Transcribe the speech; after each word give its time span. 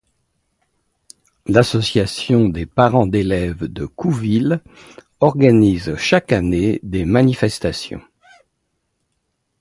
L'Association 1.45 2.49
des 2.49 2.65
parents 2.65 3.05
d’élèves 3.05 3.65
de 3.65 3.85
Couville 3.85 4.63
organise 5.19 5.95
chaque 5.95 6.31
année 6.31 6.79
des 6.81 7.05
manifestations. 7.05 8.01